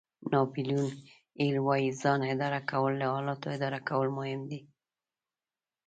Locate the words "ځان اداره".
2.01-2.59